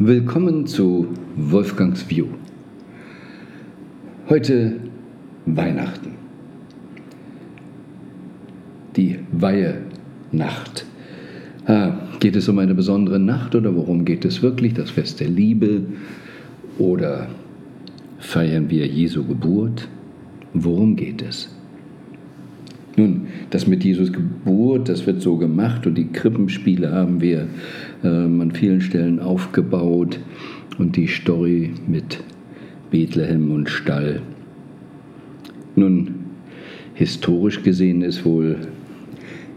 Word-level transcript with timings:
Willkommen 0.00 0.64
zu 0.68 1.08
Wolfgangs 1.34 2.08
View. 2.08 2.26
Heute 4.28 4.76
Weihnachten. 5.44 6.12
Die 8.94 9.18
Weihenacht. 9.32 10.86
Ah, 11.66 11.94
geht 12.20 12.36
es 12.36 12.48
um 12.48 12.60
eine 12.60 12.76
besondere 12.76 13.18
Nacht 13.18 13.56
oder 13.56 13.74
worum 13.74 14.04
geht 14.04 14.24
es 14.24 14.40
wirklich? 14.40 14.72
Das 14.72 14.92
Fest 14.92 15.18
der 15.18 15.30
Liebe? 15.30 15.82
Oder 16.78 17.26
feiern 18.20 18.70
wir 18.70 18.86
Jesu 18.86 19.26
Geburt? 19.26 19.88
Worum 20.54 20.94
geht 20.94 21.22
es? 21.22 21.57
Nun, 22.98 23.28
das 23.50 23.68
mit 23.68 23.84
Jesus 23.84 24.12
Geburt, 24.12 24.88
das 24.88 25.06
wird 25.06 25.22
so 25.22 25.36
gemacht 25.36 25.86
und 25.86 25.94
die 25.94 26.08
Krippenspiele 26.08 26.90
haben 26.90 27.20
wir 27.20 27.46
äh, 28.02 28.08
an 28.08 28.50
vielen 28.52 28.80
Stellen 28.80 29.20
aufgebaut 29.20 30.18
und 30.78 30.96
die 30.96 31.06
Story 31.06 31.70
mit 31.86 32.18
Bethlehem 32.90 33.52
und 33.52 33.70
Stall. 33.70 34.20
Nun, 35.76 36.08
historisch 36.94 37.62
gesehen 37.62 38.02
ist 38.02 38.24
wohl 38.24 38.56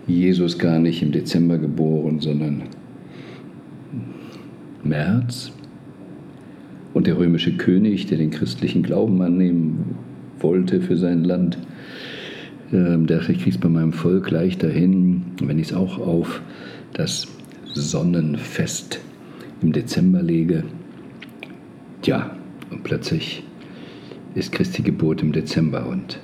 Jesus 0.06 0.60
gar 0.60 0.78
nicht 0.78 1.02
im 1.02 1.12
Dezember 1.12 1.58
geboren, 1.58 2.20
sondern 2.20 2.62
März. 4.84 5.52
Und 6.94 7.08
der 7.08 7.18
römische 7.18 7.54
König, 7.58 8.06
der 8.06 8.20
den 8.20 8.30
christlichen 8.30 8.84
Glauben 8.84 9.20
annehmen 9.24 9.96
wollte 10.40 10.80
für 10.80 10.98
sein 10.98 11.24
Land, 11.24 11.58
ähm, 11.58 11.68
der 12.72 13.20
ich 13.22 13.26
kriege 13.26 13.50
es 13.50 13.58
bei 13.58 13.70
meinem 13.70 13.94
Volk 13.94 14.32
leichter 14.32 14.70
hin, 14.70 15.24
wenn 15.42 15.60
ich 15.60 15.72
es 15.72 15.74
auch 15.74 16.00
auf 16.00 16.42
das 16.94 17.28
Sonnenfest 17.74 19.00
im 19.62 19.74
Dezember 19.74 20.22
lege. 20.22 20.64
Ja, 22.04 22.36
und 22.70 22.84
plötzlich 22.84 23.44
ist 24.36 24.52
Christi 24.52 24.82
Geburt 24.82 25.22
im 25.22 25.34
Dezember 25.34 25.88
und 25.88 26.20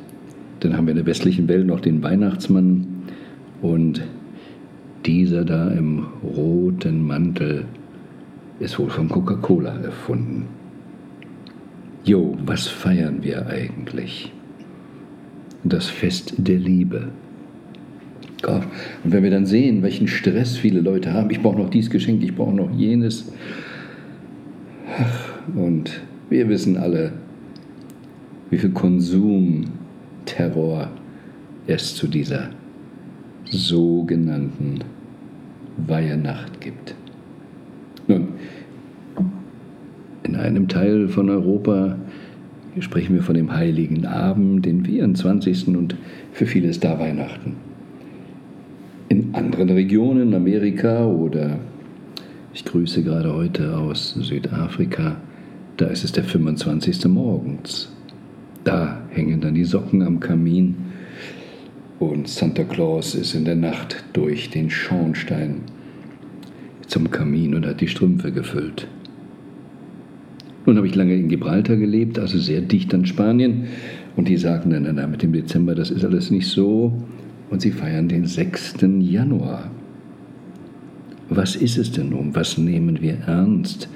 dann 0.62 0.76
haben 0.76 0.88
wir 0.88 0.92
in 0.92 0.98
der 0.98 1.06
westlichen 1.06 1.48
Welt 1.48 1.68
noch 1.68 1.82
den 1.82 2.02
Weihnachtsmann 2.02 2.88
und 3.62 4.02
dieser 5.06 5.46
da 5.46 5.70
im 5.72 6.06
roten 6.24 7.06
Mantel 7.06 7.66
ist 8.60 8.80
wohl 8.80 8.90
von 8.90 9.08
Coca-Cola 9.08 9.78
erfunden. 9.80 10.48
Jo, 12.04 12.38
was 12.46 12.68
feiern 12.68 13.22
wir 13.22 13.48
eigentlich? 13.48 14.32
Das 15.74 15.88
Fest 15.88 16.34
der 16.38 16.58
Liebe. 16.58 17.10
Gott. 18.42 18.64
Und 19.04 19.12
wenn 19.12 19.24
wir 19.24 19.32
dann 19.32 19.46
sehen, 19.46 19.84
welchen 19.84 20.08
Stress 20.08 20.56
viele 20.58 20.80
Leute 20.82 21.14
haben, 21.14 21.30
ich 21.32 21.42
brauche 21.42 21.58
noch 21.58 21.70
dies 21.70 21.90
Geschenk, 21.90 22.24
ich 22.24 22.36
brauche 22.36 22.56
noch 22.56 22.72
jenes. 22.72 23.32
Und 25.56 26.02
wir 26.30 26.50
wissen 26.50 26.78
alle, 26.78 27.14
wie 28.50 28.58
viel 28.58 28.72
Konsumterror 28.72 30.90
es 31.68 31.96
zu 31.96 32.08
dieser 32.08 32.50
sogenannten 33.46 34.80
Weihenacht 35.86 36.60
gibt. 36.62 36.96
Nun, 38.08 38.30
in 40.24 40.36
einem 40.36 40.68
Teil 40.68 41.08
von 41.08 41.30
Europa 41.30 41.98
sprechen 42.82 43.16
wir 43.16 43.24
von 43.24 43.36
dem 43.36 43.54
heiligen 43.54 44.06
Abend, 44.06 44.66
den 44.66 44.86
24. 44.86 45.68
und 45.70 45.96
für 46.32 46.46
viele 46.46 46.70
ist 46.70 46.84
da 46.84 47.00
Weihnachten. 47.00 47.56
In 49.10 49.34
anderen 49.34 49.70
Regionen, 49.70 50.34
Amerika 50.34 51.06
oder 51.06 51.60
ich 52.54 52.66
grüße 52.66 53.04
gerade 53.04 53.34
heute 53.34 53.78
aus 53.78 54.14
Südafrika, 54.20 55.18
da 55.78 55.86
ist 55.88 56.04
es 56.04 56.12
der 56.12 56.24
25. 56.24 57.06
morgens. 57.06 57.90
Da 58.64 59.02
hängen 59.10 59.40
dann 59.42 59.54
die 59.54 59.64
Socken 59.64 60.02
am 60.02 60.20
Kamin 60.20 60.76
und 62.00 62.28
Santa 62.28 62.64
Claus 62.64 63.16
ist 63.16 63.34
in 63.34 63.46
der 63.46 63.56
Nacht 63.56 64.04
durch 64.14 64.50
den 64.50 64.70
Schornstein 64.70 65.62
zum 66.88 67.10
Kamin 67.10 67.56
und 67.56 67.66
hat 67.66 67.82
die 67.82 67.88
Strümpfe 67.88 68.32
gefüllt. 68.32 68.88
Nun 70.68 70.76
habe 70.76 70.86
ich 70.86 70.96
lange 70.96 71.16
in 71.16 71.30
Gibraltar 71.30 71.78
gelebt, 71.78 72.20
also 72.20 72.38
sehr 72.38 72.60
dicht 72.60 72.94
an 72.94 73.06
Spanien. 73.06 73.68
Und 74.18 74.28
die 74.28 74.36
sagten 74.36 74.72
dann, 74.72 74.96
na, 74.96 75.08
mit 75.08 75.24
dem 75.24 75.32
Dezember, 75.32 75.74
das 75.76 75.92
ist 75.92 76.04
alles 76.04 76.30
nicht 76.30 76.48
so. 76.48 76.92
Und 77.50 77.62
sie 77.62 77.72
feiern 77.72 78.10
den 78.10 78.26
6. 78.26 78.76
Januar. 79.00 79.72
Was 81.30 81.56
ist 81.56 81.78
es 81.78 81.94
denn 81.94 82.10
nun? 82.10 82.36
Was 82.36 82.58
nehmen 82.58 83.02
wir 83.02 83.18
ernst? 83.28 83.88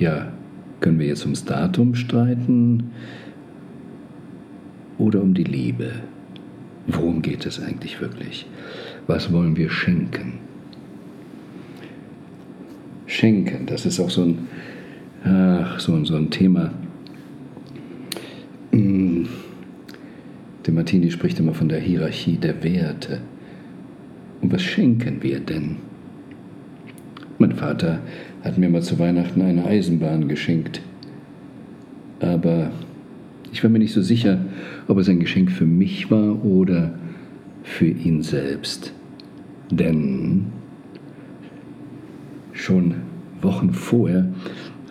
Ja, 0.00 0.32
können 0.80 0.98
wir 0.98 1.06
jetzt 1.06 1.22
ums 1.22 1.44
Datum 1.44 1.94
streiten 1.94 2.90
oder 4.98 5.22
um 5.22 5.34
die 5.34 5.44
Liebe? 5.44 5.92
Worum 6.88 7.22
geht 7.22 7.46
es 7.46 7.62
eigentlich 7.62 8.00
wirklich? 8.00 8.46
Was 9.06 9.32
wollen 9.32 9.56
wir 9.56 9.70
schenken? 9.70 10.40
Schenken, 13.06 13.66
das 13.66 13.86
ist 13.86 14.00
auch 14.00 14.10
so 14.10 14.22
ein 14.22 14.38
Ach, 15.24 15.80
so, 15.80 16.04
so 16.04 16.16
ein 16.16 16.30
Thema. 16.30 16.70
Mm. 18.72 19.24
Der 20.66 20.74
Martini 20.74 21.10
spricht 21.10 21.40
immer 21.40 21.54
von 21.54 21.68
der 21.68 21.80
Hierarchie 21.80 22.36
der 22.36 22.62
Werte. 22.62 23.20
Und 24.40 24.52
was 24.52 24.62
schenken 24.62 25.22
wir 25.22 25.40
denn? 25.40 25.76
Mein 27.38 27.52
Vater 27.52 28.00
hat 28.42 28.58
mir 28.58 28.68
mal 28.68 28.82
zu 28.82 28.98
Weihnachten 28.98 29.40
eine 29.42 29.64
Eisenbahn 29.64 30.28
geschenkt. 30.28 30.82
Aber 32.20 32.70
ich 33.52 33.62
war 33.62 33.70
mir 33.70 33.78
nicht 33.78 33.94
so 33.94 34.02
sicher, 34.02 34.38
ob 34.88 34.98
es 34.98 35.08
ein 35.08 35.20
Geschenk 35.20 35.50
für 35.50 35.66
mich 35.66 36.10
war 36.10 36.44
oder 36.44 36.94
für 37.62 37.86
ihn 37.86 38.22
selbst. 38.22 38.92
Denn 39.70 40.46
schon 42.52 42.94
Wochen 43.40 43.72
vorher 43.72 44.28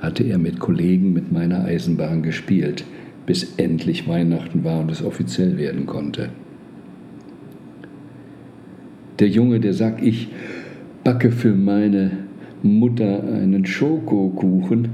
hatte 0.01 0.23
er 0.23 0.37
mit 0.37 0.59
Kollegen 0.59 1.13
mit 1.13 1.31
meiner 1.31 1.65
Eisenbahn 1.65 2.23
gespielt, 2.23 2.85
bis 3.25 3.55
endlich 3.57 4.07
Weihnachten 4.07 4.63
war 4.63 4.79
und 4.79 4.91
es 4.91 5.03
offiziell 5.03 5.57
werden 5.57 5.85
konnte. 5.85 6.29
Der 9.19 9.27
Junge, 9.27 9.59
der 9.59 9.73
sagt, 9.73 10.01
ich 10.01 10.29
backe 11.03 11.31
für 11.31 11.53
meine 11.53 12.11
Mutter 12.61 13.23
einen 13.23 13.65
Schokokuchen, 13.65 14.89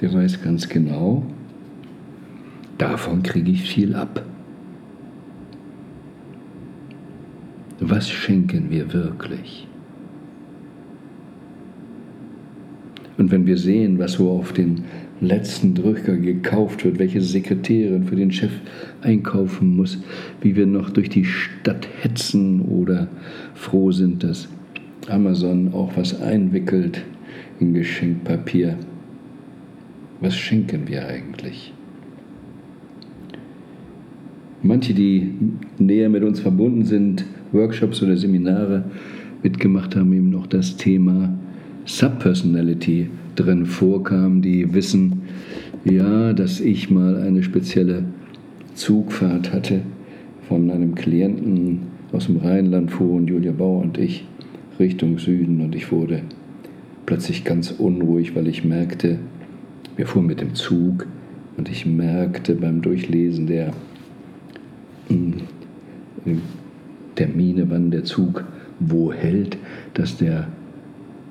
der 0.00 0.12
weiß 0.12 0.42
ganz 0.42 0.68
genau, 0.68 1.24
davon 2.78 3.22
kriege 3.22 3.50
ich 3.50 3.62
viel 3.62 3.94
ab. 3.94 4.24
Was 7.80 8.08
schenken 8.10 8.70
wir 8.70 8.92
wirklich? 8.92 9.69
Und 13.20 13.30
wenn 13.30 13.46
wir 13.46 13.58
sehen, 13.58 13.98
was 13.98 14.14
so 14.14 14.30
auf 14.30 14.54
den 14.54 14.84
letzten 15.20 15.74
Drücker 15.74 16.16
gekauft 16.16 16.86
wird, 16.86 16.98
welche 16.98 17.20
Sekretärin 17.20 18.04
für 18.04 18.16
den 18.16 18.32
Chef 18.32 18.50
einkaufen 19.02 19.76
muss, 19.76 19.98
wie 20.40 20.56
wir 20.56 20.64
noch 20.64 20.88
durch 20.88 21.10
die 21.10 21.26
Stadt 21.26 21.86
hetzen 22.00 22.62
oder 22.62 23.08
froh 23.52 23.92
sind, 23.92 24.24
dass 24.24 24.48
Amazon 25.06 25.74
auch 25.74 25.94
was 25.98 26.18
einwickelt 26.22 27.02
in 27.60 27.74
Geschenkpapier. 27.74 28.78
Was 30.22 30.34
schenken 30.34 30.88
wir 30.88 31.06
eigentlich? 31.06 31.74
Manche, 34.62 34.94
die 34.94 35.34
näher 35.78 36.08
mit 36.08 36.22
uns 36.22 36.40
verbunden 36.40 36.86
sind, 36.86 37.26
Workshops 37.52 38.02
oder 38.02 38.16
Seminare 38.16 38.84
mitgemacht 39.42 39.94
haben, 39.94 40.10
eben 40.14 40.30
noch 40.30 40.46
das 40.46 40.78
Thema 40.78 41.34
Subpersonality 41.90 43.10
drin 43.34 43.66
vorkam, 43.66 44.42
die 44.42 44.72
wissen, 44.72 45.22
ja, 45.84 46.32
dass 46.32 46.60
ich 46.60 46.88
mal 46.88 47.16
eine 47.16 47.42
spezielle 47.42 48.04
Zugfahrt 48.74 49.52
hatte 49.52 49.80
von 50.48 50.70
einem 50.70 50.94
Klienten 50.94 51.80
aus 52.12 52.26
dem 52.26 52.36
Rheinland 52.36 52.92
fuhren 52.92 53.26
Julia 53.26 53.50
Bauer 53.52 53.82
und 53.82 53.98
ich 53.98 54.24
Richtung 54.78 55.18
Süden 55.18 55.60
und 55.62 55.74
ich 55.74 55.90
wurde 55.90 56.22
plötzlich 57.06 57.44
ganz 57.44 57.72
unruhig, 57.72 58.36
weil 58.36 58.46
ich 58.46 58.64
merkte, 58.64 59.18
wir 59.96 60.06
fuhren 60.06 60.26
mit 60.26 60.40
dem 60.40 60.54
Zug 60.54 61.06
und 61.56 61.68
ich 61.68 61.86
merkte 61.86 62.54
beim 62.54 62.82
Durchlesen 62.82 63.48
der 63.48 63.72
Termine, 67.16 67.68
wann 67.68 67.90
der 67.90 68.04
Zug 68.04 68.44
wo 68.78 69.12
hält, 69.12 69.58
dass 69.94 70.16
der 70.16 70.46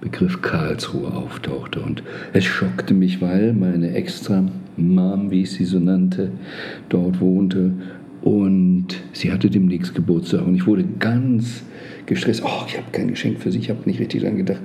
Begriff 0.01 0.42
Karlsruhe 0.42 1.13
auftauchte. 1.13 1.81
Und 1.81 2.04
es 2.34 2.46
schockte 2.46 2.94
mich, 2.94 3.22
weil 3.22 3.54
meine 3.54 3.94
extra 3.94 4.46
Mom, 4.78 5.31
wie 5.31 5.42
ich 5.42 5.51
sie 5.51 5.66
so 5.66 5.80
nannte, 5.80 6.31
dort 6.90 7.19
wohnte 7.19 7.74
Und 8.22 8.88
sie 9.13 9.31
hatte 9.31 9.50
demnächst 9.50 9.96
Geburtstag 9.96 10.46
und 10.46 10.56
ich 10.56 10.68
wurde 10.68 10.84
ganz 11.00 11.63
gestresst. 12.06 12.44
Oh, 12.44 12.66
ich 12.68 12.78
habe 12.78 12.88
kein 12.92 13.07
Geschenk 13.07 13.40
für 13.40 13.51
sie, 13.51 13.60
ich 13.60 13.69
habe 13.69 13.80
nicht 13.86 14.00
richtig 14.00 14.24
dran 14.24 14.38
gedacht. 14.38 14.62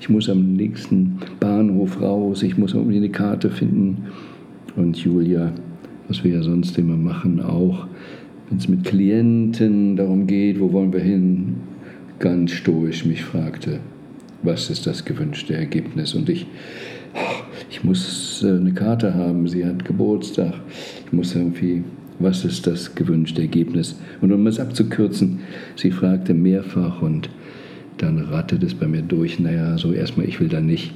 Ich 0.00 0.08
muss 0.08 0.30
am 0.30 0.54
nächsten 0.54 1.18
Bahnhof 1.38 2.00
raus, 2.00 2.42
ich 2.42 2.56
muss 2.56 2.72
irgendwie 2.72 2.96
eine 2.96 3.10
Karte 3.10 3.50
finden. 3.50 4.06
Und 4.76 4.96
Julia, 4.96 5.52
was 6.08 6.24
wir 6.24 6.32
ja 6.32 6.42
sonst 6.42 6.78
immer 6.78 6.96
machen, 6.96 7.42
auch 7.42 7.86
wenn 8.48 8.58
es 8.58 8.68
mit 8.68 8.84
Klienten 8.84 9.96
darum 9.96 10.26
geht, 10.26 10.58
wo 10.60 10.72
wollen 10.72 10.92
wir 10.92 11.00
hin, 11.00 11.56
ganz 12.18 12.52
stoisch 12.52 13.04
mich 13.04 13.22
fragte, 13.22 13.80
was 14.44 14.70
ist 14.70 14.86
das 14.86 15.04
gewünschte 15.04 15.54
Ergebnis? 15.54 16.14
Und 16.14 16.28
ich, 16.28 16.46
ich 17.70 17.82
muss 17.82 18.42
äh, 18.42 18.48
eine 18.48 18.72
Karte 18.72 19.14
haben, 19.14 19.48
sie 19.48 19.64
hat 19.64 19.84
Geburtstag, 19.84 20.54
ich 21.06 21.12
muss 21.12 21.34
irgendwie, 21.34 21.82
was 22.18 22.44
ist 22.44 22.66
das 22.66 22.94
gewünschte 22.94 23.42
Ergebnis? 23.42 23.98
Und 24.20 24.32
um 24.32 24.46
es 24.46 24.60
abzukürzen, 24.60 25.40
sie 25.76 25.90
fragte 25.90 26.34
mehrfach 26.34 27.02
und 27.02 27.30
dann 27.98 28.18
rattete 28.18 28.66
es 28.66 28.74
bei 28.74 28.86
mir 28.86 29.02
durch, 29.02 29.38
naja, 29.38 29.78
so 29.78 29.92
erstmal, 29.92 30.28
ich 30.28 30.40
will 30.40 30.48
da 30.48 30.60
nicht 30.60 30.92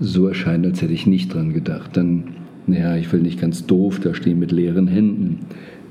so 0.00 0.28
erscheinen, 0.28 0.66
als 0.66 0.82
hätte 0.82 0.92
ich 0.92 1.06
nicht 1.06 1.34
dran 1.34 1.52
gedacht. 1.52 1.96
Dann, 1.96 2.24
naja, 2.66 2.96
ich 2.96 3.12
will 3.12 3.20
nicht 3.20 3.40
ganz 3.40 3.66
doof 3.66 4.00
da 4.00 4.14
stehen 4.14 4.38
mit 4.38 4.52
leeren 4.52 4.86
Händen. 4.86 5.40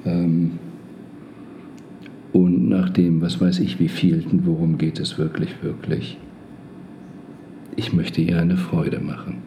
Ähm, 0.05 0.51
und 2.31 2.69
nach 2.69 2.89
dem, 2.89 3.21
was 3.21 3.41
weiß 3.41 3.59
ich, 3.59 3.79
wie 3.79 3.89
vielten, 3.89 4.45
worum 4.45 4.77
geht 4.77 4.99
es 4.99 5.17
wirklich, 5.17 5.49
wirklich? 5.61 6.17
Ich 7.77 7.93
möchte 7.93 8.21
ihr 8.21 8.39
eine 8.39 8.57
Freude 8.57 8.99
machen. 8.99 9.37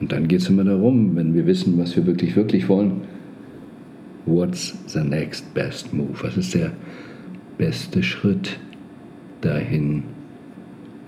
Und 0.00 0.12
dann 0.12 0.28
geht 0.28 0.40
es 0.40 0.48
immer 0.48 0.62
darum, 0.62 1.16
wenn 1.16 1.34
wir 1.34 1.46
wissen, 1.46 1.78
was 1.78 1.96
wir 1.96 2.06
wirklich, 2.06 2.36
wirklich 2.36 2.68
wollen, 2.68 3.02
what's 4.24 4.78
the 4.86 5.00
next 5.00 5.52
best 5.52 5.92
move? 5.92 6.10
Was 6.22 6.36
ist 6.36 6.54
der 6.54 6.70
beste 7.58 8.04
Schritt 8.04 8.60
dahin? 9.40 10.04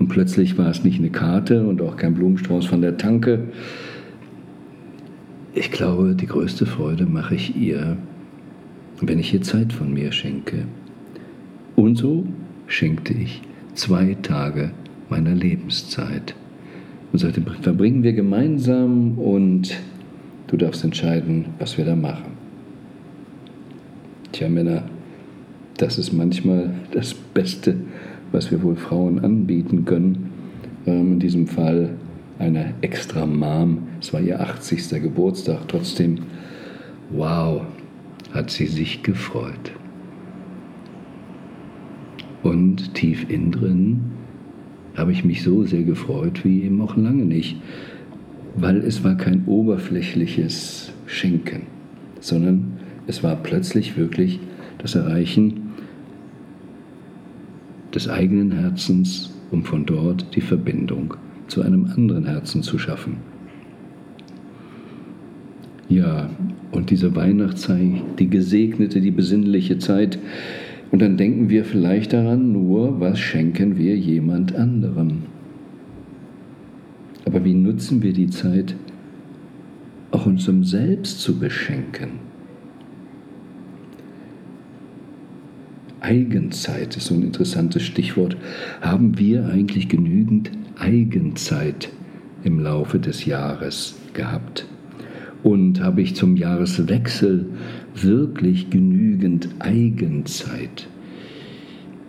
Und 0.00 0.08
plötzlich 0.08 0.58
war 0.58 0.68
es 0.68 0.82
nicht 0.82 0.98
eine 0.98 1.10
Karte 1.10 1.64
und 1.64 1.80
auch 1.80 1.96
kein 1.96 2.14
Blumenstrauß 2.14 2.66
von 2.66 2.80
der 2.80 2.96
Tanke. 2.96 3.52
Ich 5.54 5.70
glaube, 5.70 6.16
die 6.16 6.26
größte 6.26 6.66
Freude 6.66 7.06
mache 7.06 7.36
ich 7.36 7.56
ihr, 7.56 7.96
wenn 9.00 9.20
ich 9.20 9.32
ihr 9.32 9.42
Zeit 9.42 9.72
von 9.72 9.94
mir 9.94 10.10
schenke. 10.10 10.64
Und 11.76 11.94
so 11.94 12.26
schenkte 12.66 13.12
ich 13.12 13.42
zwei 13.74 14.16
Tage 14.22 14.72
meiner 15.10 15.34
Lebenszeit 15.34 16.34
und 17.12 17.19
sagte, 17.19 17.43
verbringen 17.62 18.02
wir 18.02 18.12
gemeinsam 18.12 19.19
und 19.19 19.75
du 20.46 20.56
darfst 20.56 20.84
entscheiden, 20.84 21.46
was 21.58 21.78
wir 21.78 21.84
da 21.84 21.96
machen. 21.96 22.32
Tja, 24.32 24.49
Männer, 24.49 24.84
das 25.78 25.99
ist 25.99 26.12
manchmal 26.12 26.70
das 26.93 27.14
Beste, 27.14 27.76
was 28.32 28.50
wir 28.50 28.62
wohl 28.62 28.76
Frauen 28.76 29.20
anbieten 29.20 29.84
können. 29.84 30.31
Ähm, 30.87 31.12
in 31.14 31.19
diesem 31.20 31.46
Fall 31.46 31.90
eine 32.38 32.75
extra 32.82 33.26
Mom. 33.26 33.88
Es 34.00 34.12
war 34.12 34.20
ihr 34.20 34.40
80. 34.40 35.02
Geburtstag. 35.02 35.66
Trotzdem, 35.69 36.19
wow, 37.10 37.62
hat 38.32 38.50
sie 38.50 38.66
sich 38.66 39.02
gefreut. 39.02 39.72
Und 42.43 42.94
tief 42.94 43.28
innen 43.28 43.50
drin 43.50 44.00
habe 44.98 45.12
ich 45.12 45.24
mich 45.24 45.42
so 45.42 45.64
sehr 45.64 45.84
gefreut 45.84 46.44
wie 46.44 46.62
eben 46.62 46.80
auch 46.80 46.96
lange 46.96 47.24
nicht, 47.24 47.56
weil 48.56 48.78
es 48.78 49.04
war 49.04 49.16
kein 49.16 49.44
oberflächliches 49.46 50.92
Schenken, 51.06 51.62
sondern 52.20 52.72
es 53.06 53.22
war 53.22 53.36
plötzlich 53.36 53.96
wirklich 53.96 54.40
das 54.78 54.94
Erreichen 54.94 55.68
des 57.94 58.08
eigenen 58.08 58.52
Herzens, 58.52 59.34
um 59.50 59.64
von 59.64 59.86
dort 59.86 60.34
die 60.34 60.40
Verbindung 60.40 61.14
zu 61.46 61.62
einem 61.62 61.86
anderen 61.86 62.26
Herzen 62.26 62.62
zu 62.62 62.78
schaffen. 62.78 63.16
Ja, 65.88 66.28
und 66.70 66.90
diese 66.90 67.16
Weihnachtszeit, 67.16 68.02
die 68.18 68.28
gesegnete, 68.28 69.00
die 69.00 69.10
besinnliche 69.10 69.78
Zeit. 69.78 70.18
Und 70.90 71.02
dann 71.02 71.17
denken 71.17 71.50
wir 71.50 71.64
vielleicht 71.64 72.12
daran, 72.12 72.52
nur 72.52 73.00
was 73.00 73.19
schenken 73.19 73.76
wir 73.76 73.96
jemand 73.96 74.55
anderem. 74.55 75.25
Aber 77.26 77.44
wie 77.44 77.55
nutzen 77.55 78.02
wir 78.02 78.14
die 78.14 78.31
Zeit, 78.31 78.75
auch 80.11 80.25
unserem 80.25 80.64
Selbst 80.64 81.20
zu 81.20 81.38
beschenken? 81.38 82.29
Eigenzeit 86.00 86.96
ist 86.96 87.06
so 87.06 87.14
ein 87.14 87.23
interessantes 87.23 87.82
Stichwort. 87.82 88.37
Haben 88.81 89.19
wir 89.19 89.46
eigentlich 89.46 89.88
genügend 89.88 90.50
Eigenzeit 90.79 91.91
im 92.44 92.61
Laufe 92.61 92.99
des 92.99 93.26
Jahres 93.26 93.99
gehabt? 94.14 94.67
Und 95.43 95.82
habe 95.82 96.00
ich 96.00 96.17
zum 96.17 96.37
Jahreswechsel 96.37 97.46
wirklich 98.02 98.70
genügend 98.70 99.48
Eigenzeit? 99.58 100.88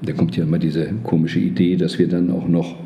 Da 0.01 0.13
kommt 0.13 0.38
ja 0.38 0.44
immer 0.44 0.59
diese 0.59 0.94
komische 1.03 1.39
Idee, 1.39 1.75
dass 1.75 2.00
wir 2.00 2.07
dann 2.07 2.31
auch 2.31 2.47
noch 2.47 2.77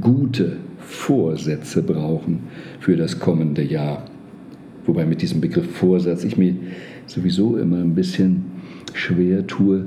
gute 0.00 0.56
Vorsätze 0.78 1.82
brauchen 1.82 2.40
für 2.80 2.96
das 2.96 3.18
kommende 3.18 3.62
Jahr. 3.62 4.04
Wobei 4.86 5.06
mit 5.06 5.22
diesem 5.22 5.40
Begriff 5.40 5.70
Vorsatz 5.70 6.24
ich 6.24 6.36
mir 6.36 6.54
sowieso 7.06 7.56
immer 7.56 7.78
ein 7.78 7.94
bisschen 7.94 8.44
schwer 8.92 9.46
tue. 9.46 9.86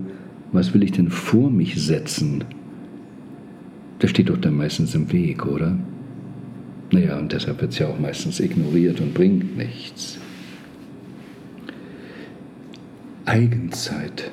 Was 0.51 0.73
will 0.73 0.83
ich 0.83 0.91
denn 0.91 1.09
vor 1.09 1.49
mich 1.49 1.81
setzen? 1.81 2.43
Das 3.99 4.11
steht 4.11 4.29
doch 4.29 4.37
dann 4.37 4.55
meistens 4.55 4.95
im 4.95 5.11
Weg, 5.11 5.45
oder? 5.45 5.77
Naja, 6.91 7.17
und 7.17 7.33
deshalb 7.33 7.61
wird 7.61 7.73
es 7.73 7.79
ja 7.79 7.87
auch 7.87 7.99
meistens 7.99 8.39
ignoriert 8.39 9.01
und 9.01 9.13
bringt 9.13 9.57
nichts. 9.57 10.19
Eigenzeit. 13.27 14.31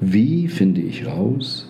Wie 0.00 0.48
finde 0.48 0.80
ich 0.80 1.06
raus, 1.06 1.68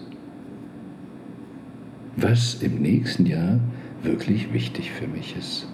was 2.17 2.63
im 2.63 2.81
nächsten 2.81 3.27
Jahr 3.27 3.59
wirklich 4.05 4.53
wichtig 4.53 4.93
für 4.93 5.09
mich 5.09 5.35
ist? 5.37 5.67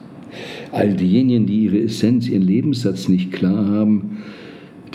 All 0.73 0.95
diejenigen, 0.95 1.45
die 1.45 1.65
ihre 1.65 1.79
Essenz, 1.81 2.27
ihren 2.27 2.41
Lebenssatz 2.41 3.11
nicht 3.11 3.33
klar 3.33 3.67
haben, 3.69 4.23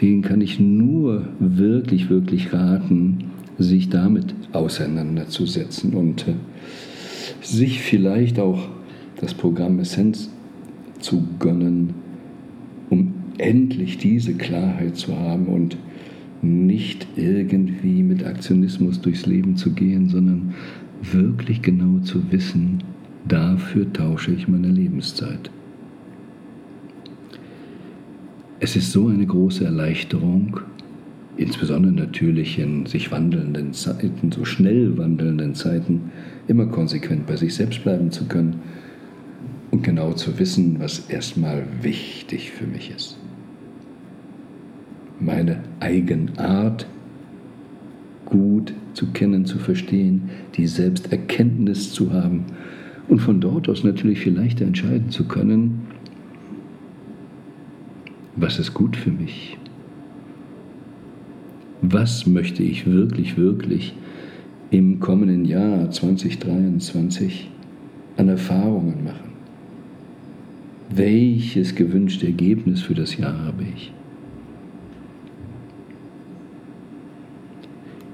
denen 0.02 0.24
kann 0.24 0.42
ich 0.42 0.60
nur 0.60 1.28
wirklich, 1.40 2.10
wirklich 2.10 2.52
raten, 2.52 3.26
sich 3.60 3.90
damit 3.90 4.34
auseinanderzusetzen 4.52 5.94
und 5.94 6.28
äh, 6.28 6.34
sich 7.44 7.82
vielleicht 7.82 8.40
auch 8.40 8.68
das 9.22 9.36
Programm 9.36 9.78
Essenz 9.78 10.32
zu 11.00 11.24
gönnen, 11.38 11.94
endlich 13.40 13.98
diese 13.98 14.34
Klarheit 14.34 14.98
zu 14.98 15.18
haben 15.18 15.48
und 15.48 15.78
nicht 16.42 17.08
irgendwie 17.16 18.04
mit 18.04 18.26
Aktionismus 18.26 19.02
durchs 19.02 19.26
Leben 19.26 19.56
zu 19.56 19.72
gehen, 19.72 20.10
sondern 20.10 20.54
wirklich 21.02 21.62
genau 21.62 22.00
zu 22.00 22.32
wissen, 22.32 22.84
dafür 23.28 23.92
tausche 23.92 24.32
ich 24.32 24.48
meine 24.48 24.70
Lebenszeit. 24.70 25.50
Es 28.62 28.76
ist 28.76 28.92
so 28.92 29.08
eine 29.08 29.26
große 29.26 29.64
Erleichterung, 29.64 30.60
insbesondere 31.38 31.94
natürlich 31.94 32.60
in 32.60 32.86
sich 32.86 33.12
wandelnden 33.12 33.74
Zeiten, 33.74 34.32
so 34.32 34.44
schnell 34.44 34.98
wandelnden 34.98 35.56
Zeiten, 35.56 36.12
immer 36.48 36.66
konsequent 36.66 37.26
bei 37.26 37.38
sich 37.38 37.56
selbst 37.56 37.84
bleiben 37.84 38.12
zu 38.12 38.26
können 38.26 38.60
und 39.72 39.84
genau 39.84 40.14
zu 40.14 40.38
wissen, 40.40 40.78
was 40.80 41.10
erstmal 41.10 41.64
wichtig 41.82 42.52
für 42.52 42.68
mich 42.68 42.92
ist. 42.94 43.19
Meine 45.30 45.60
Eigenart 45.80 46.88
gut 48.26 48.74
zu 48.96 49.12
kennen, 49.12 49.46
zu 49.46 49.60
verstehen, 49.60 50.32
die 50.56 50.66
Selbsterkenntnis 50.66 51.94
zu 51.94 52.12
haben 52.12 52.46
und 53.08 53.20
von 53.20 53.40
dort 53.40 53.70
aus 53.70 53.84
natürlich 53.84 54.22
viel 54.22 54.34
leichter 54.34 54.66
entscheiden 54.66 55.12
zu 55.12 55.26
können, 55.26 55.82
was 58.36 58.58
ist 58.58 58.74
gut 58.74 58.96
für 58.96 59.12
mich, 59.12 59.56
was 61.84 62.26
möchte 62.26 62.64
ich 62.64 62.88
wirklich, 62.88 63.38
wirklich 63.38 63.94
im 64.72 65.00
kommenden 65.00 65.46
Jahr 65.46 65.92
2023 65.92 67.52
an 68.18 68.30
Erfahrungen 68.30 69.04
machen? 69.04 69.30
Welches 70.90 71.76
gewünschte 71.76 72.26
Ergebnis 72.26 72.82
für 72.82 72.96
das 72.96 73.16
Jahr 73.16 73.38
habe 73.46 73.64
ich? 73.76 73.94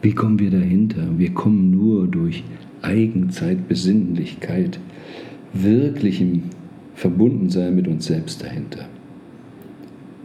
Wie 0.06 0.14
kommen 0.14 0.38
wir 0.38 0.52
dahinter? 0.52 1.18
Wir 1.18 1.34
kommen 1.34 1.72
nur 1.72 2.06
durch 2.06 2.44
Eigenzeit, 2.84 3.68
Besinnlichkeit, 3.68 4.80
wirklichem 5.52 6.44
Verbundensein 6.94 7.76
mit 7.76 7.88
uns 7.88 8.06
selbst 8.06 8.44
dahinter. 8.44 8.86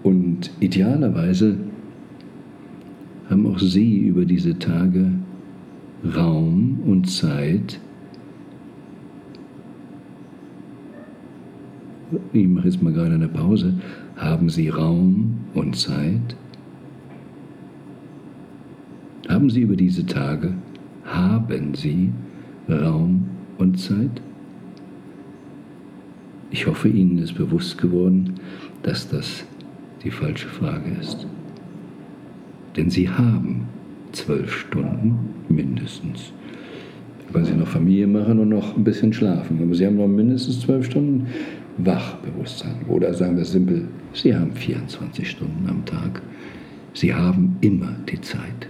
Und 0.02 0.50
idealerweise 0.60 1.56
haben 3.30 3.46
auch 3.46 3.58
Sie 3.58 4.00
über 4.00 4.26
diese 4.26 4.58
Tage 4.58 5.12
Raum 6.14 6.80
und 6.84 7.10
Zeit. 7.10 7.80
Ich 12.34 12.46
mache 12.46 12.66
jetzt 12.68 12.82
mal 12.82 12.92
gerade 12.92 13.14
eine 13.14 13.28
Pause. 13.28 13.80
Haben 14.16 14.50
Sie 14.50 14.68
Raum 14.68 15.36
und 15.54 15.74
Zeit? 15.74 16.36
Haben 19.40 19.48
Sie 19.48 19.62
über 19.62 19.74
diese 19.74 20.04
Tage, 20.04 20.52
haben 21.02 21.72
Sie 21.74 22.10
Raum 22.68 23.26
und 23.56 23.80
Zeit? 23.80 24.20
Ich 26.50 26.66
hoffe, 26.66 26.90
Ihnen 26.90 27.16
ist 27.16 27.32
bewusst 27.32 27.78
geworden, 27.78 28.34
dass 28.82 29.08
das 29.08 29.46
die 30.04 30.10
falsche 30.10 30.46
Frage 30.46 30.90
ist. 31.00 31.26
Denn 32.76 32.90
Sie 32.90 33.08
haben 33.08 33.62
zwölf 34.12 34.52
Stunden 34.52 35.18
mindestens. 35.48 36.34
Weil 37.32 37.46
Sie 37.46 37.54
noch 37.54 37.68
Familie 37.68 38.08
machen 38.08 38.40
und 38.40 38.50
noch 38.50 38.76
ein 38.76 38.84
bisschen 38.84 39.14
schlafen. 39.14 39.58
Aber 39.62 39.74
Sie 39.74 39.86
haben 39.86 39.96
noch 39.96 40.06
mindestens 40.06 40.60
zwölf 40.60 40.84
Stunden 40.84 41.28
Wachbewusstsein. 41.78 42.76
Oder 42.88 43.14
sagen 43.14 43.38
wir 43.38 43.46
simpel, 43.46 43.88
Sie 44.12 44.36
haben 44.36 44.52
24 44.52 45.30
Stunden 45.30 45.66
am 45.66 45.82
Tag. 45.86 46.20
Sie 46.92 47.14
haben 47.14 47.56
immer 47.62 47.96
die 48.06 48.20
Zeit. 48.20 48.68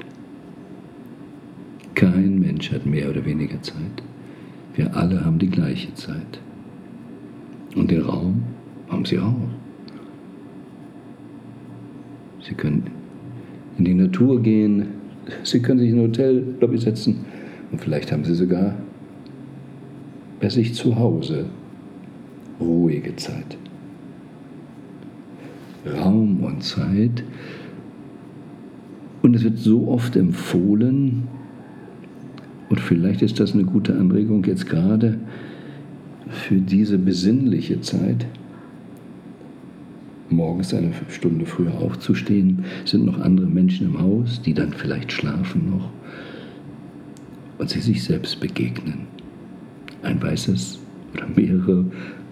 Kein 2.01 2.39
Mensch 2.39 2.73
hat 2.73 2.87
mehr 2.87 3.11
oder 3.11 3.27
weniger 3.27 3.61
Zeit. 3.61 4.03
Wir 4.75 4.97
alle 4.97 5.23
haben 5.23 5.39
die 5.39 5.51
gleiche 5.51 5.93
Zeit. 5.93 6.41
Und 7.77 7.91
den 7.91 8.01
Raum 8.01 8.43
haben 8.89 9.05
Sie 9.05 9.19
auch. 9.19 9.35
Sie 12.41 12.55
können 12.55 12.85
in 13.77 13.85
die 13.85 13.93
Natur 13.93 14.41
gehen, 14.41 14.87
Sie 15.43 15.61
können 15.61 15.79
sich 15.81 15.91
in 15.91 15.99
ein 15.99 16.09
Hotellobby 16.09 16.79
setzen 16.79 17.27
und 17.71 17.83
vielleicht 17.83 18.11
haben 18.13 18.25
Sie 18.25 18.35
sogar 18.35 18.77
bei 20.41 20.49
sich 20.49 20.73
zu 20.73 20.97
Hause 20.97 21.51
ruhige 22.59 23.15
Zeit. 23.17 23.59
Raum 25.99 26.43
und 26.45 26.65
Zeit. 26.65 27.25
Und 29.21 29.37
es 29.37 29.45
wird 29.45 29.59
so 29.59 29.89
oft 29.89 30.17
empfohlen, 30.17 31.29
und 32.71 32.81
vielleicht 32.81 33.21
ist 33.21 33.41
das 33.41 33.53
eine 33.53 33.65
gute 33.65 33.95
Anregung 33.99 34.45
jetzt 34.45 34.67
gerade 34.67 35.19
für 36.31 36.55
diese 36.55 36.99
besinnliche 36.99 37.81
Zeit, 37.81 38.27
morgens 40.29 40.73
eine 40.73 40.93
Stunde 41.09 41.47
früher 41.47 41.75
aufzustehen, 41.75 42.65
sind 42.85 43.05
noch 43.05 43.21
andere 43.21 43.47
Menschen 43.47 43.89
im 43.89 44.01
Haus, 44.01 44.41
die 44.41 44.55
dann 44.55 44.73
vielleicht 44.73 45.11
schlafen 45.11 45.69
noch 45.69 45.91
und 47.59 47.69
sie 47.69 47.81
sich 47.81 48.05
selbst 48.05 48.39
begegnen. 48.39 49.09
Ein 50.03 50.23
weißes 50.23 50.79
oder 51.13 51.27
mehrere 51.35 51.85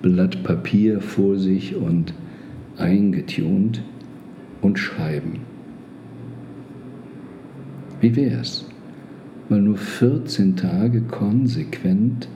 Blatt 0.03 0.45
Papier 0.45 1.01
vor 1.01 1.37
sich 1.37 1.75
und 1.75 2.15
eingetunt 2.77 3.83
und 4.63 4.79
schreiben. 4.79 5.41
Wie 8.01 8.15
wäre 8.15 8.41
es, 8.41 8.68
mal 9.51 9.61
nur 9.61 9.77
14 9.77 10.57
Tage 10.57 11.03
konsequent 11.03 12.29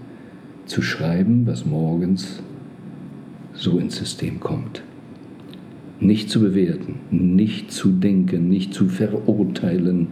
zu 0.67 0.83
schreiben, 0.83 1.47
was 1.47 1.67
morgens 1.67 2.43
so 3.53 3.79
ins 3.79 3.97
System 3.97 4.41
kommt? 4.41 4.83
Nicht 6.01 6.31
zu 6.31 6.41
bewerten, 6.41 6.97
nicht 7.11 7.71
zu 7.71 7.91
denken, 7.91 8.49
nicht 8.49 8.75
zu 8.75 8.89
verurteilen, 8.89 10.09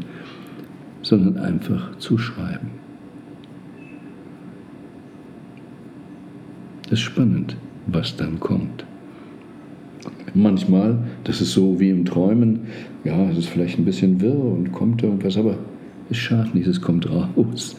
sondern 1.03 1.39
einfach 1.39 1.97
zu 1.99 2.19
schreiben. 2.19 2.69
Das 6.85 6.99
ist 6.99 7.01
spannend, 7.01 7.57
was 7.87 8.17
dann 8.17 8.41
kommt. 8.41 8.85
Manchmal, 10.35 10.99
das 11.25 11.41
ist 11.41 11.53
so 11.53 11.81
wie 11.81 11.91
im 11.91 12.05
Träumen, 12.05 12.61
ja, 13.05 13.31
es 13.31 13.39
ist 13.39 13.49
vielleicht 13.49 13.79
ein 13.79 13.85
bisschen 13.85 14.21
wirr 14.21 14.39
und 14.39 14.73
kommt 14.73 15.03
irgendwas, 15.03 15.37
aber 15.37 15.57
es 16.11 16.17
schadet 16.17 16.55
nicht, 16.55 16.67
es 16.67 16.81
kommt 16.81 17.09
raus. 17.09 17.77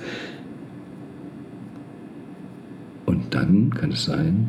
Und 3.05 3.33
dann 3.33 3.71
kann 3.71 3.91
es 3.91 4.05
sein, 4.05 4.47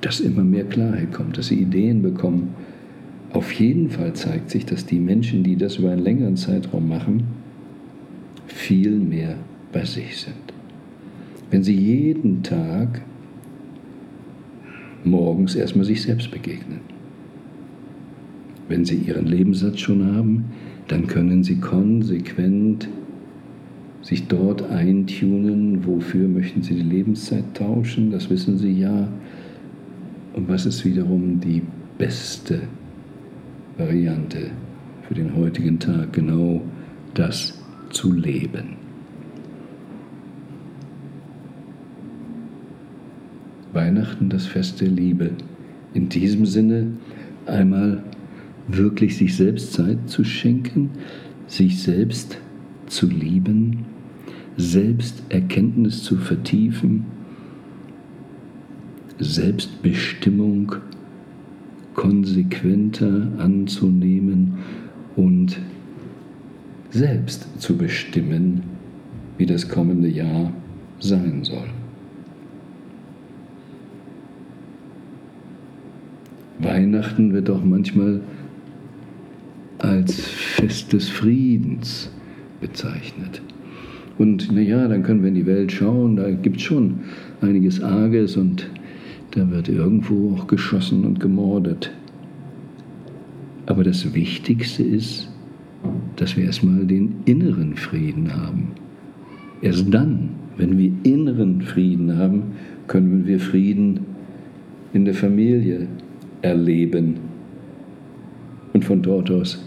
dass 0.00 0.20
immer 0.20 0.44
mehr 0.44 0.64
Klarheit 0.64 1.12
kommt, 1.12 1.38
dass 1.38 1.48
sie 1.48 1.60
Ideen 1.60 2.02
bekommen. 2.02 2.54
Auf 3.32 3.52
jeden 3.52 3.90
Fall 3.90 4.14
zeigt 4.14 4.50
sich, 4.50 4.64
dass 4.64 4.86
die 4.86 5.00
Menschen, 5.00 5.42
die 5.42 5.56
das 5.56 5.76
über 5.76 5.90
einen 5.90 6.02
längeren 6.02 6.36
Zeitraum 6.36 6.88
machen, 6.88 7.24
viel 8.46 8.92
mehr 8.92 9.34
bei 9.72 9.84
sich 9.84 10.18
sind. 10.18 10.34
Wenn 11.50 11.62
sie 11.62 11.74
jeden 11.74 12.42
Tag 12.42 13.02
morgens 15.04 15.54
erstmal 15.54 15.84
sich 15.84 16.02
selbst 16.02 16.30
begegnen. 16.30 16.80
Wenn 18.68 18.84
sie 18.84 18.96
ihren 18.96 19.26
Lebenssatz 19.26 19.80
schon 19.80 20.14
haben, 20.14 20.44
dann 20.88 21.06
können 21.06 21.42
sie 21.42 21.56
konsequent 21.56 22.88
sich 24.02 24.26
dort 24.26 24.62
eintunen, 24.70 25.84
wofür 25.84 26.28
möchten 26.28 26.62
sie 26.62 26.76
die 26.76 26.82
Lebenszeit 26.82 27.44
tauschen, 27.54 28.10
das 28.10 28.30
wissen 28.30 28.56
sie 28.56 28.72
ja. 28.72 29.08
Und 30.34 30.48
was 30.48 30.66
ist 30.66 30.84
wiederum 30.84 31.40
die 31.40 31.62
beste 31.98 32.60
Variante 33.76 34.50
für 35.06 35.14
den 35.14 35.34
heutigen 35.34 35.78
Tag, 35.78 36.12
genau 36.12 36.62
das 37.14 37.62
zu 37.90 38.12
leben. 38.12 38.76
Weihnachten 43.72 44.28
das 44.28 44.46
Fest 44.46 44.80
der 44.80 44.88
Liebe. 44.88 45.30
In 45.94 46.08
diesem 46.08 46.46
Sinne 46.46 46.92
einmal 47.46 48.02
wirklich 48.68 49.16
sich 49.16 49.34
selbst 49.36 49.72
Zeit 49.72 49.98
zu 50.06 50.24
schenken, 50.24 50.90
sich 51.46 51.82
selbst 51.82 52.38
zu 52.86 53.06
lieben, 53.06 53.86
Selbsterkenntnis 54.56 56.02
zu 56.02 56.16
vertiefen, 56.16 57.06
Selbstbestimmung 59.18 60.76
konsequenter 61.94 63.28
anzunehmen 63.38 64.58
und 65.16 65.58
selbst 66.90 67.60
zu 67.60 67.76
bestimmen, 67.76 68.62
wie 69.36 69.46
das 69.46 69.68
kommende 69.68 70.08
Jahr 70.08 70.52
sein 71.00 71.44
soll. 71.44 71.68
Weihnachten 76.60 77.32
wird 77.32 77.50
auch 77.50 77.64
manchmal 77.64 78.20
als 79.78 80.20
Fest 80.20 80.92
des 80.92 81.08
Friedens 81.08 82.10
bezeichnet. 82.60 83.42
Und 84.18 84.52
naja, 84.52 84.88
dann 84.88 85.02
können 85.04 85.22
wir 85.22 85.28
in 85.28 85.36
die 85.36 85.46
Welt 85.46 85.70
schauen, 85.70 86.16
da 86.16 86.30
gibt 86.30 86.56
es 86.56 86.62
schon 86.62 87.00
einiges 87.40 87.82
Arges 87.82 88.36
und 88.36 88.68
da 89.30 89.48
wird 89.50 89.68
irgendwo 89.68 90.34
auch 90.34 90.46
geschossen 90.46 91.04
und 91.04 91.20
gemordet. 91.20 91.92
Aber 93.66 93.84
das 93.84 94.14
Wichtigste 94.14 94.82
ist, 94.82 95.30
dass 96.16 96.36
wir 96.36 96.44
erstmal 96.44 96.84
den 96.84 97.16
inneren 97.26 97.76
Frieden 97.76 98.34
haben. 98.34 98.72
Erst 99.60 99.92
dann, 99.92 100.30
wenn 100.56 100.78
wir 100.78 100.90
inneren 101.04 101.62
Frieden 101.62 102.16
haben, 102.16 102.42
können 102.88 103.26
wir 103.26 103.38
Frieden 103.38 104.00
in 104.92 105.04
der 105.04 105.14
Familie 105.14 105.86
erleben. 106.42 107.27
Und 108.72 108.84
von 108.84 109.02
dort 109.02 109.30
aus, 109.30 109.64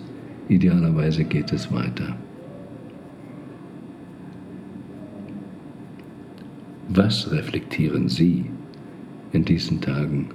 idealerweise, 0.50 1.24
geht 1.24 1.52
es 1.52 1.72
weiter. 1.72 2.16
Was 6.90 7.32
reflektieren 7.32 8.10
Sie 8.10 8.46
in 9.32 9.46
diesen 9.46 9.80
Tagen? 9.80 10.28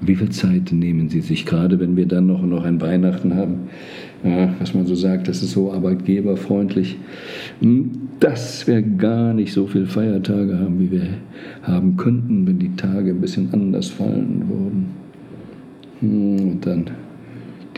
Wie 0.00 0.14
viel 0.14 0.30
Zeit 0.30 0.72
nehmen 0.72 1.08
Sie 1.08 1.20
sich, 1.20 1.44
gerade 1.44 1.78
wenn 1.80 1.96
wir 1.96 2.06
dann 2.06 2.26
noch, 2.26 2.40
noch 2.42 2.64
ein 2.64 2.80
Weihnachten 2.80 3.34
haben, 3.34 3.68
ja, 4.24 4.54
was 4.58 4.72
man 4.72 4.86
so 4.86 4.94
sagt, 4.94 5.28
das 5.28 5.42
ist 5.42 5.52
so 5.52 5.72
arbeitgeberfreundlich, 5.72 6.96
hm, 7.60 7.90
dass 8.18 8.66
wir 8.66 8.80
gar 8.82 9.34
nicht 9.34 9.52
so 9.52 9.66
viele 9.66 9.86
Feiertage 9.86 10.58
haben, 10.58 10.80
wie 10.80 10.90
wir 10.90 11.06
haben 11.62 11.96
könnten, 11.96 12.46
wenn 12.46 12.58
die 12.58 12.74
Tage 12.74 13.10
ein 13.10 13.20
bisschen 13.20 13.52
anders 13.52 13.88
fallen 13.88 14.44
würden. 14.48 14.86
Hm, 16.00 16.50
und 16.52 16.66
dann 16.66 16.90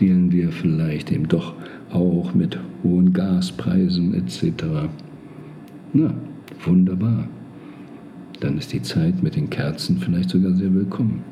dealen 0.01 0.31
wir 0.31 0.51
vielleicht 0.51 1.11
eben 1.11 1.27
doch 1.27 1.53
auch 1.91 2.33
mit 2.33 2.57
hohen 2.83 3.13
Gaspreisen 3.13 4.15
etc. 4.15 4.89
Na, 5.93 6.13
wunderbar. 6.65 7.27
Dann 8.39 8.57
ist 8.57 8.73
die 8.73 8.81
Zeit 8.81 9.21
mit 9.21 9.35
den 9.35 9.49
Kerzen 9.51 9.99
vielleicht 9.99 10.31
sogar 10.31 10.53
sehr 10.53 10.73
willkommen. 10.73 11.23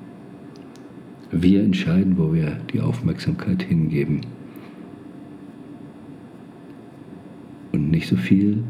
Wir 1.31 1.63
entscheiden, 1.63 2.17
wo 2.17 2.33
wir 2.33 2.57
die 2.71 2.81
Aufmerksamkeit 2.81 3.63
hingeben. 3.63 4.21
Und 7.71 7.89
nicht 7.89 8.07
so 8.07 8.15
viel 8.15 8.63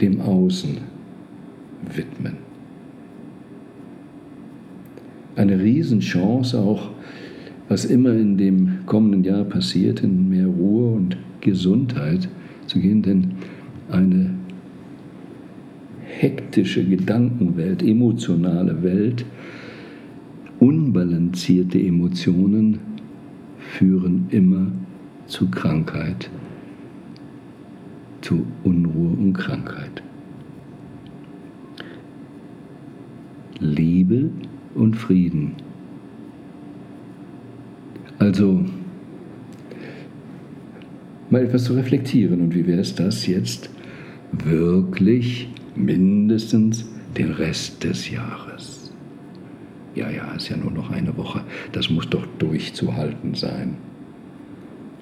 dem 0.00 0.20
Außen 0.20 0.78
widmen. 1.94 2.36
Eine 5.36 5.58
Riesenchance 5.58 6.58
auch, 6.58 6.90
was 7.68 7.84
immer 7.84 8.12
in 8.12 8.36
dem 8.36 8.86
kommenden 8.86 9.24
Jahr 9.24 9.44
passiert, 9.44 10.02
in 10.02 10.28
mehr 10.28 10.46
Ruhe 10.46 10.94
und 10.94 11.16
Gesundheit 11.40 12.28
zu 12.66 12.78
gehen, 12.80 13.02
denn 13.02 13.32
eine 13.90 14.30
hektische 16.04 16.84
Gedankenwelt, 16.84 17.82
emotionale 17.82 18.82
Welt, 18.82 19.24
unbalancierte 20.60 21.80
Emotionen 21.80 22.78
führen 23.58 24.26
immer 24.30 24.66
zu 25.26 25.48
Krankheit, 25.50 26.30
zu 28.20 28.46
Unruhe 28.62 29.16
und 29.16 29.32
Krankheit. 29.32 30.02
Liebe 33.58 34.30
und 34.74 34.96
Frieden. 34.96 35.52
Also 38.22 38.64
mal 41.28 41.42
etwas 41.42 41.64
zu 41.64 41.72
reflektieren. 41.72 42.40
Und 42.40 42.54
wie 42.54 42.68
wäre 42.68 42.80
es 42.80 42.94
das 42.94 43.26
jetzt 43.26 43.68
wirklich 44.30 45.48
mindestens 45.74 46.88
den 47.18 47.32
Rest 47.32 47.82
des 47.82 48.08
Jahres? 48.08 48.92
Ja, 49.96 50.08
ja, 50.08 50.32
ist 50.36 50.48
ja 50.48 50.56
nur 50.56 50.70
noch 50.70 50.92
eine 50.92 51.16
Woche. 51.16 51.40
Das 51.72 51.90
muss 51.90 52.08
doch 52.10 52.24
durchzuhalten 52.38 53.34
sein. 53.34 53.74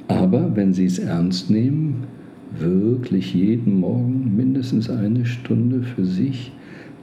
Aber 0.08 0.56
wenn 0.56 0.72
Sie 0.72 0.86
es 0.86 0.98
ernst 0.98 1.50
nehmen, 1.50 2.04
wirklich 2.58 3.34
jeden 3.34 3.80
Morgen 3.80 4.34
mindestens 4.34 4.88
eine 4.88 5.26
Stunde 5.26 5.82
für 5.82 6.06
sich, 6.06 6.52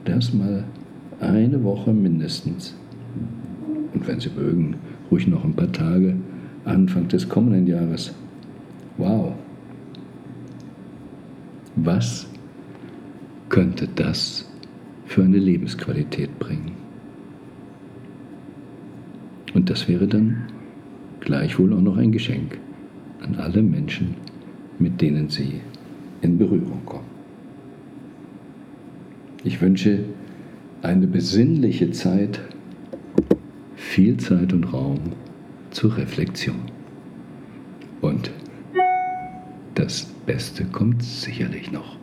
das 0.04 0.34
mal 0.34 0.64
eine 1.20 1.64
Woche 1.64 1.94
mindestens. 1.94 2.76
Und 3.94 4.08
wenn 4.08 4.20
Sie 4.20 4.32
mögen, 4.36 4.78
ruhig 5.12 5.28
noch 5.28 5.44
ein 5.44 5.54
paar 5.54 5.72
Tage 5.72 6.16
Anfang 6.66 7.08
des 7.08 7.28
kommenden 7.30 7.68
Jahres. 7.68 8.14
Wow. 8.98 9.34
Was 11.76 12.28
könnte 13.50 13.88
das 13.96 14.50
für 15.06 15.24
eine 15.24 15.38
Lebensqualität 15.38 16.38
bringen? 16.40 16.72
Und 19.54 19.70
das 19.70 19.88
wäre 19.88 20.08
dann 20.08 20.44
gleichwohl 21.20 21.74
auch 21.74 21.82
noch 21.82 21.98
ein 21.98 22.12
Geschenk 22.12 22.58
an 23.22 23.36
alle 23.36 23.64
Menschen, 23.64 24.16
mit 24.80 25.02
denen 25.02 25.30
Sie 25.30 25.62
in 26.22 26.38
Berührung 26.38 26.82
kommen. 26.86 27.06
Ich 29.44 29.62
wünsche 29.62 30.00
eine 30.82 31.08
besinnliche 31.08 31.92
Zeit, 31.92 32.40
viel 33.98 34.16
Zeit 34.18 34.54
und 34.54 34.72
Raum 34.72 35.00
zur 35.72 35.98
Reflexion. 35.98 36.62
Und 38.00 38.30
das 39.74 40.06
Beste 40.28 40.66
kommt 40.66 41.02
sicherlich 41.02 41.72
noch. 41.72 41.98